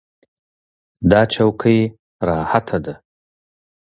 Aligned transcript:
دا 1.09 1.21
چوکۍ 1.33 1.79
راحته 2.27 2.77
ده. 2.85 2.93